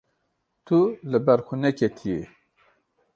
[0.65, 0.79] Tu
[1.09, 2.19] li ber xwe neketiyî.